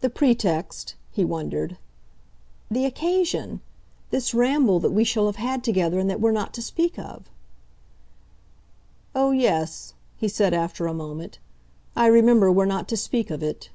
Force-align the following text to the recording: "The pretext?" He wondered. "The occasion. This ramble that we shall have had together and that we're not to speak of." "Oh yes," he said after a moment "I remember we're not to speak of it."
"The 0.00 0.10
pretext?" 0.10 0.94
He 1.10 1.24
wondered. 1.24 1.78
"The 2.70 2.84
occasion. 2.84 3.62
This 4.10 4.34
ramble 4.34 4.78
that 4.80 4.90
we 4.90 5.04
shall 5.04 5.24
have 5.24 5.36
had 5.36 5.64
together 5.64 5.98
and 5.98 6.10
that 6.10 6.20
we're 6.20 6.32
not 6.32 6.52
to 6.52 6.60
speak 6.60 6.98
of." 6.98 7.30
"Oh 9.14 9.30
yes," 9.30 9.94
he 10.18 10.28
said 10.28 10.52
after 10.52 10.86
a 10.86 10.92
moment 10.92 11.38
"I 11.96 12.08
remember 12.08 12.52
we're 12.52 12.66
not 12.66 12.88
to 12.90 12.96
speak 12.98 13.30
of 13.30 13.42
it." 13.42 13.70